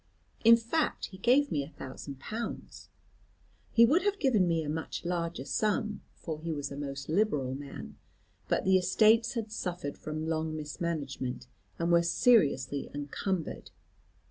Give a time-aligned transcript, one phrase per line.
[0.43, 2.89] In fact he gave me a thousand pounds.
[3.71, 7.53] He would have given me a much larger sum, for he was a most liberal
[7.53, 7.97] man,
[8.47, 11.45] but the estates had suffered from long mismanagement,
[11.77, 13.69] and were seriously encumbered.